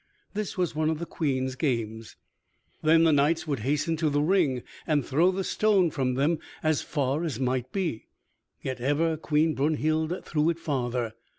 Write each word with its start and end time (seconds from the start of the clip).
This 0.33 0.57
was 0.57 0.73
one 0.75 0.89
of 0.89 0.97
the 0.97 1.05
Queen's 1.05 1.53
games. 1.53 2.15
Then 2.81 3.03
the 3.03 3.13
knights 3.13 3.45
would 3.47 3.59
hasten 3.59 3.97
to 3.97 4.09
the 4.09 4.19
ring 4.19 4.63
and 4.87 5.05
throw 5.05 5.29
the 5.31 5.43
stone 5.43 5.91
from 5.91 6.15
them 6.15 6.39
as 6.63 6.81
far 6.81 7.23
as 7.23 7.39
might 7.39 7.71
be, 7.71 8.07
yet 8.63 8.81
ever 8.81 9.15
Queen 9.15 9.53
Brunhild 9.53 10.25
threw 10.25 10.49
it 10.49 10.57
farther. 10.57 11.13